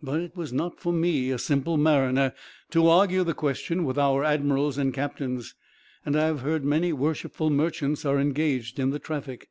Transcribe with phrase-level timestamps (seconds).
[0.00, 2.32] But it was not for me, a simple mariner,
[2.70, 5.56] to argue the question with our admirals and captains;
[6.06, 9.48] and I have heard many worshipful merchants are engaged in the traffic.